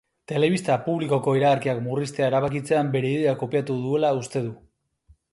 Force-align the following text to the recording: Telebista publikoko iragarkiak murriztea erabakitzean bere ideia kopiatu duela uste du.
Telebista 0.31 0.75
publikoko 0.85 1.33
iragarkiak 1.39 1.81
murriztea 1.87 2.29
erabakitzean 2.31 2.89
bere 2.95 3.11
ideia 3.17 3.35
kopiatu 3.43 3.75
duela 3.83 4.11
uste 4.23 4.43
du. 4.47 4.55